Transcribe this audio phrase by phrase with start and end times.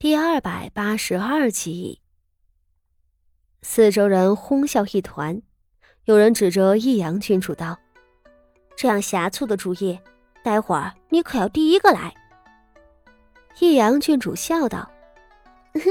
[0.00, 2.00] 第二百八十二集，
[3.62, 5.42] 四周人哄笑一团。
[6.04, 7.76] 有人指着易阳郡主道
[8.78, 9.98] ：“这样狭促的主意，
[10.44, 12.14] 待会儿你可要第一个来。”
[13.58, 14.88] 易阳郡主笑道
[15.74, 15.82] ：“哼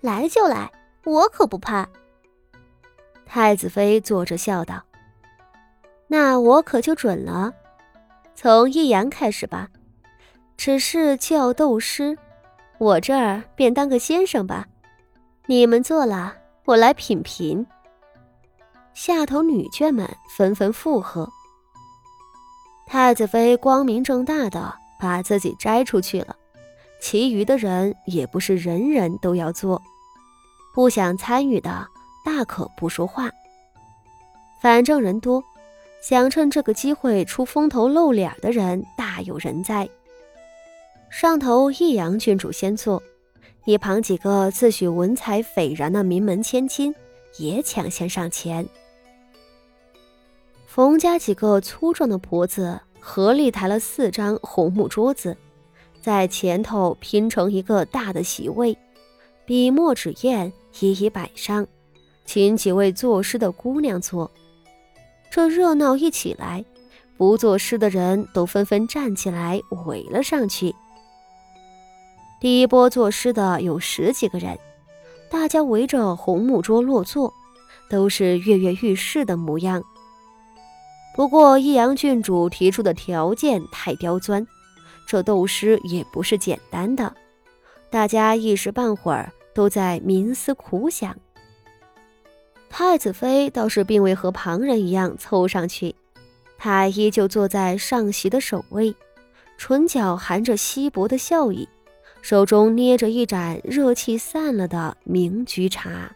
[0.00, 0.72] 来就来，
[1.04, 1.88] 我可不怕。”
[3.24, 4.82] 太子妃坐着笑道
[6.08, 7.54] ：“那我可就准了，
[8.34, 9.68] 从易阳开始吧。
[10.56, 12.18] 只是叫斗师。”
[12.78, 14.66] 我这儿便当个先生吧，
[15.46, 16.34] 你们坐了，
[16.66, 17.66] 我来品评。
[18.92, 21.28] 下头女眷们纷纷附和。
[22.86, 26.36] 太子妃光明正大的把自己摘出去了，
[27.00, 29.80] 其余的人也不是人人都要做，
[30.74, 31.88] 不想参与的
[32.24, 33.30] 大可不说话。
[34.60, 35.42] 反正人多，
[36.02, 39.88] 想趁这个机会出风头露脸的人大有人在。
[41.08, 43.02] 上头益阳郡主先坐，
[43.64, 46.94] 一旁几个自诩文采斐然的名门千金
[47.38, 48.68] 也抢先上前。
[50.66, 55.36] 冯家几个粗壮的婆子合力抬了四张红木桌子，
[56.02, 58.76] 在前头拼成一个大的席位，
[59.46, 61.66] 笔墨纸砚一一摆上，
[62.26, 64.30] 请几位作诗的姑娘坐。
[65.30, 66.62] 这热闹一起来，
[67.16, 70.74] 不作诗的人都纷纷站起来围了上去。
[72.38, 74.58] 第一波作诗的有十几个人，
[75.30, 77.32] 大家围着红木桌落座，
[77.88, 79.82] 都是跃跃欲试的模样。
[81.14, 84.46] 不过益阳郡主提出的条件太刁钻，
[85.06, 87.14] 这斗诗也不是简单的。
[87.88, 91.16] 大家一时半会儿都在冥思苦想。
[92.68, 95.94] 太子妃倒是并未和旁人一样凑上去，
[96.58, 98.94] 她依旧坐在上席的首位，
[99.56, 101.66] 唇角含着稀薄的笑意。
[102.28, 106.10] 手中捏着一盏热气散了的明菊茶，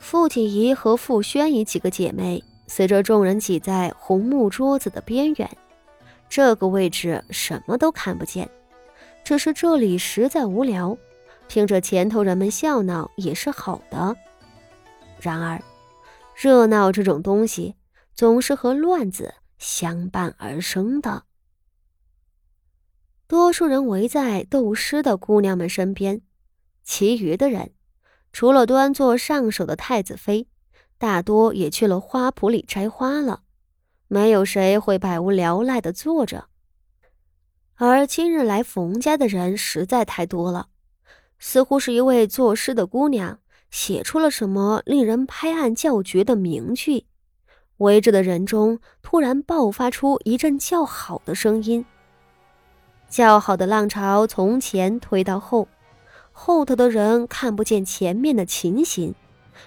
[0.00, 5.48] 傅锦仪和傅宣仪几个姐妹随着众人挤在红木桌子的边缘，
[6.28, 8.50] 这个位置什么都看不见，
[9.22, 10.98] 只是这里实在无聊，
[11.46, 14.16] 听着前头人们笑闹也是好的。
[15.20, 15.62] 然而，
[16.34, 17.76] 热闹这种东西
[18.16, 21.22] 总是和乱子相伴而生的。
[23.30, 26.20] 多数人围在斗诗的姑娘们身边，
[26.82, 27.70] 其余的人，
[28.32, 30.48] 除了端坐上首的太子妃，
[30.98, 33.42] 大多也去了花圃里摘花了。
[34.08, 36.46] 没有谁会百无聊赖的坐着。
[37.76, 40.66] 而今日来冯家的人实在太多了，
[41.38, 43.38] 似乎是一位作诗的姑娘
[43.70, 47.06] 写出了什么令人拍案叫绝的名句，
[47.76, 51.86] 围着的人中突然爆发出一阵叫好的声音。
[53.10, 55.66] 叫好的浪潮从前推到后，
[56.30, 59.14] 后头的人看不见前面的情形，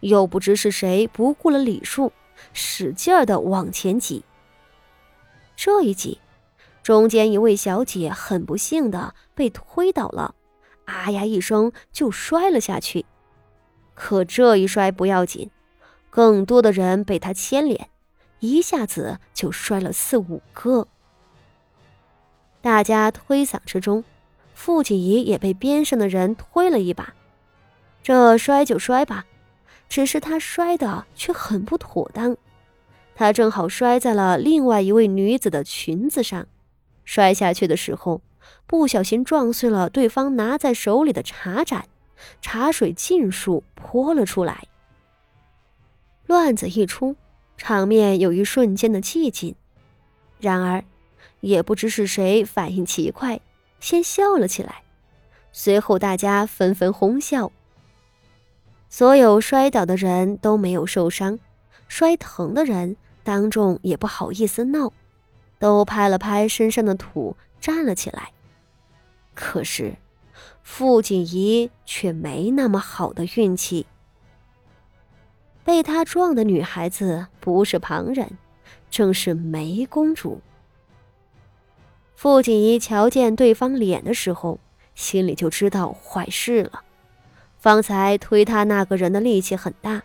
[0.00, 2.12] 又不知是谁不顾了礼数，
[2.52, 4.24] 使劲儿的往前挤。
[5.56, 6.20] 这一挤，
[6.82, 10.36] 中间一位小姐很不幸的被推倒了，
[10.84, 13.04] 啊呀一声就摔了下去。
[13.94, 15.50] 可这一摔不要紧，
[16.08, 17.90] 更多的人被她牵连，
[18.38, 20.86] 一下子就摔了四五个。
[22.64, 24.02] 大家推搡之中，
[24.54, 27.12] 傅锦仪也被边上的人推了一把。
[28.02, 29.26] 这摔就摔吧，
[29.86, 32.34] 只是他摔的却很不妥当，
[33.14, 36.46] 他正好摔在了另外一位女子的裙子上，
[37.04, 38.22] 摔下去的时候，
[38.66, 41.84] 不小心撞碎了对方拿在手里的茶盏，
[42.40, 44.64] 茶水尽数泼了出来。
[46.24, 47.14] 乱子一出，
[47.58, 49.54] 场面有一瞬间的寂静。
[50.40, 50.82] 然而。
[51.44, 53.38] 也不知是谁反应奇快，
[53.78, 54.82] 先笑了起来，
[55.52, 57.52] 随后大家纷纷哄笑。
[58.88, 61.38] 所有摔倒的人都没有受伤，
[61.86, 64.90] 摔疼的人当众也不好意思闹，
[65.58, 68.30] 都拍了拍身上的土站了起来。
[69.34, 69.96] 可是，
[70.62, 73.84] 傅锦仪却没那么好的运气，
[75.62, 78.38] 被他撞的女孩子不是旁人，
[78.88, 80.40] 正是梅公主。
[82.14, 84.58] 傅锦仪瞧见对方脸的时候，
[84.94, 86.82] 心里就知道坏事了。
[87.58, 90.02] 方才推他那个人的力气很大，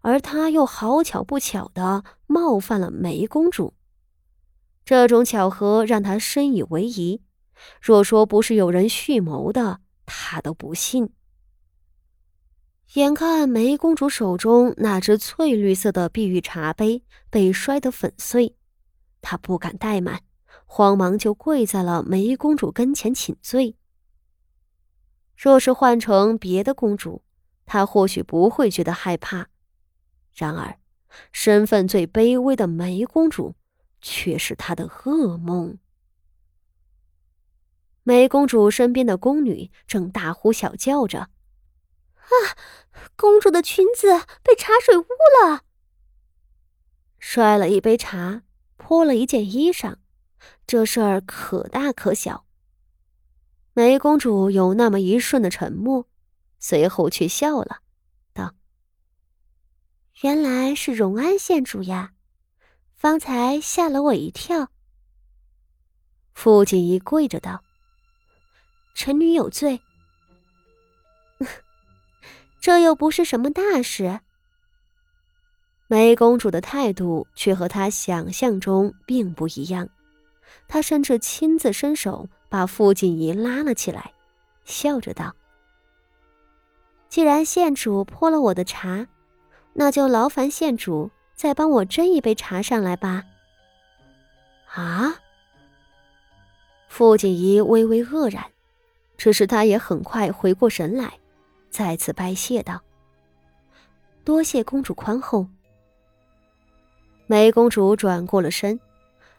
[0.00, 3.74] 而他又好巧不巧的冒犯了梅公主。
[4.84, 7.20] 这种巧合让他深以为疑。
[7.80, 11.10] 若说不是有人蓄谋的，他都不信。
[12.94, 18.56] 眼看梅公主手中那只翠绿色的碧玉茶杯被摔得粉碎，
[19.22, 20.20] 他不敢怠慢。
[20.76, 23.76] 慌忙就跪在了梅公主跟前请罪。
[25.36, 27.22] 若是换成别的公主，
[27.64, 29.50] 她或许不会觉得害怕。
[30.34, 30.80] 然而，
[31.30, 33.54] 身份最卑微的梅公主
[34.00, 35.78] 却是她的噩梦。
[38.02, 41.28] 梅公主身边的宫女正大呼小叫着
[42.18, 42.34] ：“啊，
[43.14, 44.08] 公主的裙子
[44.42, 45.06] 被茶水污
[45.40, 45.62] 了！”
[47.20, 48.42] 摔了一杯茶，
[48.76, 49.98] 泼了一件衣裳，
[50.66, 52.44] 这事儿可大可小。
[53.72, 56.06] 梅公主有那么一瞬的沉默，
[56.58, 57.80] 随后却笑了，
[58.32, 58.54] 道
[60.22, 62.12] ：“原来是荣安县主呀，
[62.94, 64.70] 方才吓了我一跳。”
[66.34, 67.62] 傅锦仪跪着道
[68.94, 69.80] ：“臣女有罪，
[72.60, 74.20] 这又不是什么大事。”
[75.86, 79.88] 梅公主的态度却和她想象中并不一样，
[80.68, 82.28] 她甚至亲自伸手。
[82.46, 84.12] 把傅锦仪拉了起来，
[84.64, 85.34] 笑着道
[87.10, 89.08] ：“既然县主泼了我的茶，
[89.72, 93.24] 那就劳烦县主再帮我斟一杯茶上来吧。”
[94.72, 95.16] 啊！
[96.86, 98.44] 傅锦仪微微愕然，
[99.16, 101.18] 只是他也很快回过神来，
[101.70, 102.80] 再次拜谢道
[104.22, 105.48] ：“多谢公主宽厚。”
[107.26, 108.78] 梅公主转过了身。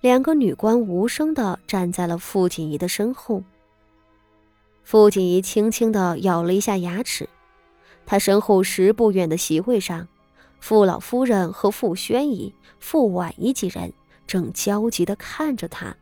[0.00, 3.42] 两个女官无声的站在了傅锦仪的身后。
[4.82, 7.28] 傅锦仪轻轻的咬了一下牙齿，
[8.06, 10.08] 她身后十步远的席位上，
[10.58, 13.92] 傅老夫人和傅宣仪、傅婉仪几人
[14.26, 15.94] 正焦急的看着她，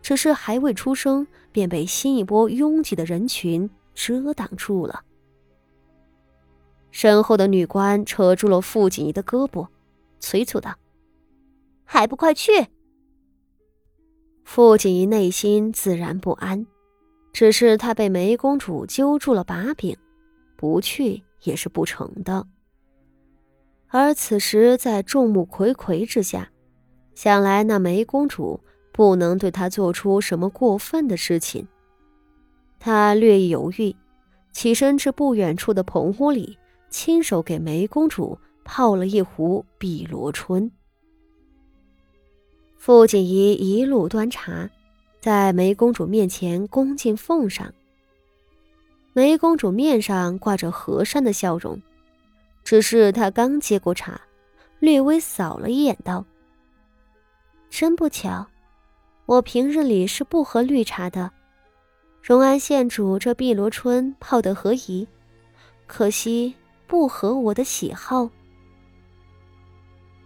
[0.00, 5.02] 只是还未出声，便被新一波拥挤的人群遮挡住了。
[6.92, 9.66] 身后的女官扯住了傅锦仪的胳膊，
[10.20, 10.76] 催促道
[11.84, 12.68] ：“还不快去！”
[14.46, 16.66] 傅锦仪内心自然不安，
[17.32, 19.94] 只是她被梅公主揪住了把柄，
[20.56, 22.46] 不去也是不成的。
[23.88, 26.48] 而此时在众目睽睽之下，
[27.14, 28.60] 想来那梅公主
[28.92, 31.66] 不能对她做出什么过分的事情。
[32.78, 33.94] 她略一犹豫，
[34.52, 36.56] 起身至不远处的棚屋里，
[36.88, 40.70] 亲手给梅公主泡了一壶碧螺春。
[42.78, 44.70] 傅锦仪一路端茶，
[45.20, 47.72] 在梅公主面前恭敬奉上。
[49.12, 51.80] 梅公主面上挂着和善的笑容，
[52.62, 54.20] 只是她刚接过茶，
[54.78, 56.24] 略微扫了一眼，道
[57.70, 58.46] ：“真不巧，
[59.24, 61.30] 我平日里是不喝绿茶的。
[62.22, 65.08] 荣安县主这碧螺春泡得合宜，
[65.86, 66.54] 可惜
[66.86, 68.30] 不合我的喜好。”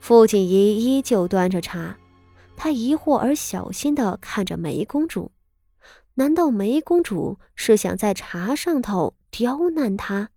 [0.00, 1.96] 傅锦仪依旧端着茶。
[2.62, 5.32] 他疑惑而小心的看着梅公主，
[6.14, 10.30] 难道梅公主是想在茶上头刁难他？